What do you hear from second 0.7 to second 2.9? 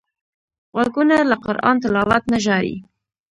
غوږونه له قران تلاوت نه ژاړي